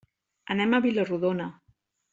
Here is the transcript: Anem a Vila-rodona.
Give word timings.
Anem 0.55 0.73
a 0.73 0.79
Vila-rodona. 0.87 1.49